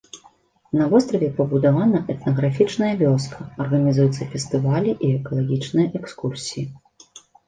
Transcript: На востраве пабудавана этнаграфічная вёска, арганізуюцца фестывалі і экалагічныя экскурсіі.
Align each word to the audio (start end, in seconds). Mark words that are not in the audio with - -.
На 0.77 0.85
востраве 0.91 1.27
пабудавана 1.39 1.99
этнаграфічная 2.13 2.89
вёска, 3.01 3.39
арганізуюцца 3.65 4.27
фестывалі 4.31 4.95
і 5.09 5.11
экалагічныя 5.19 5.87
экскурсіі. 6.01 6.65